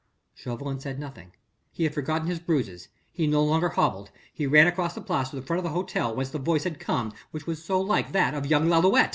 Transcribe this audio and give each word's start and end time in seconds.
Chauvelin 0.33 0.79
said 0.79 0.97
nothing. 0.99 1.31
He 1.71 1.83
had 1.83 1.93
forgotten 1.93 2.27
his 2.27 2.39
bruises: 2.39 2.87
he 3.13 3.27
no 3.27 3.43
longer 3.43 3.69
hobbled 3.69 4.09
he 4.33 4.47
ran 4.47 4.65
across 4.65 4.95
the 4.95 4.99
Place 5.01 5.29
to 5.29 5.35
the 5.35 5.43
front 5.43 5.59
of 5.59 5.63
the 5.63 5.69
hotel 5.77 6.15
whence 6.15 6.31
the 6.31 6.39
voice 6.39 6.63
had 6.63 6.79
come 6.79 7.13
which 7.29 7.45
was 7.45 7.63
so 7.63 7.79
like 7.79 8.11
that 8.11 8.33
of 8.33 8.47
young 8.47 8.65
Lalouët. 8.65 9.09